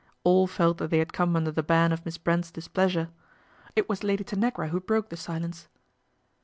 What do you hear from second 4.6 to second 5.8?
who broke the silence.